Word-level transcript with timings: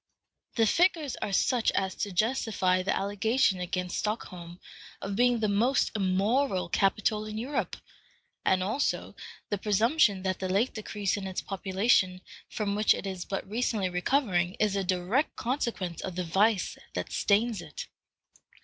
The 0.55 0.65
figures 0.65 1.15
are 1.21 1.31
such 1.31 1.69
as 1.73 1.93
to 1.97 2.11
justify 2.11 2.81
the 2.81 2.95
allegation 2.97 3.59
against 3.59 3.99
Stockholm 3.99 4.59
of 4.99 5.15
being 5.15 5.39
the 5.41 5.47
most 5.47 5.91
immoral 5.95 6.69
capital 6.69 7.23
in 7.25 7.37
Europe, 7.37 7.75
and 8.43 8.63
also 8.63 9.15
the 9.51 9.59
presumption 9.59 10.23
that 10.23 10.39
the 10.39 10.49
late 10.49 10.73
decrease 10.73 11.17
in 11.17 11.27
its 11.27 11.41
population, 11.43 12.21
from 12.49 12.73
which 12.73 12.95
it 12.95 13.05
is 13.05 13.25
but 13.25 13.47
recently 13.47 13.89
recovering, 13.89 14.55
is 14.55 14.75
a 14.75 14.83
direct 14.83 15.35
consequence 15.35 16.01
of 16.01 16.15
the 16.15 16.23
vice 16.23 16.79
that 16.95 17.11
stains 17.11 17.61
it. 17.61 17.85